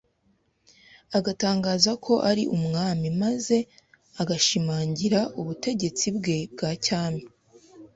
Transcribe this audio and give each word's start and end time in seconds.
agatangaza 1.17 1.91
ko 2.05 2.13
ari 2.29 2.43
Umwami, 2.57 3.07
maze 3.21 3.57
agashimangira 4.21 5.19
ubutegetsi 5.39 6.05
bwe 6.17 6.37
bwa 6.53 6.71
cyami. 6.85 7.23